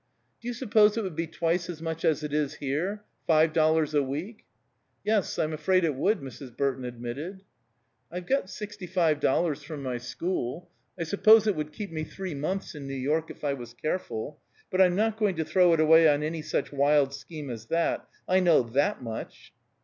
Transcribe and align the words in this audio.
"Do 0.41 0.47
you 0.47 0.55
suppose 0.55 0.97
it 0.97 1.03
would 1.03 1.15
be 1.15 1.27
twice 1.27 1.69
as 1.69 1.79
much 1.79 2.03
as 2.03 2.23
it 2.23 2.33
is 2.33 2.55
here? 2.55 3.03
Five 3.27 3.53
dollars 3.53 3.93
a 3.93 4.01
week?" 4.01 4.45
"Yes, 5.03 5.37
I'm 5.37 5.53
afraid 5.53 5.83
it 5.83 5.93
would," 5.93 6.21
Mrs. 6.21 6.57
Burton 6.57 6.85
admitted. 6.85 7.43
"I've 8.11 8.25
got 8.25 8.49
sixty 8.49 8.87
five 8.87 9.19
dollars 9.19 9.61
from 9.61 9.83
my 9.83 9.99
school. 9.99 10.71
I 10.99 11.03
suppose 11.03 11.45
it 11.45 11.55
would 11.55 11.71
keep 11.71 11.91
me 11.91 12.03
three 12.03 12.33
months 12.33 12.73
in 12.73 12.87
New 12.87 12.95
York, 12.95 13.29
if 13.29 13.43
I 13.43 13.53
was 13.53 13.75
careful. 13.75 14.39
But 14.71 14.81
I'm 14.81 14.95
not 14.95 15.17
going 15.19 15.35
to 15.35 15.45
throw 15.45 15.71
it 15.71 15.79
away 15.79 16.09
on 16.09 16.23
any 16.23 16.41
such 16.41 16.71
wild 16.73 17.13
scheme 17.13 17.51
as 17.51 17.67
that. 17.67 18.07
I 18.27 18.39
know 18.39 18.63
that 18.63 19.03
much." 19.03 19.53